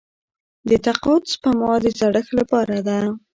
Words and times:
د 0.69 0.71
تقاعد 0.85 1.23
سپما 1.33 1.73
د 1.83 1.85
زړښت 1.99 2.31
لپاره 2.39 2.75
ده. 2.87 2.99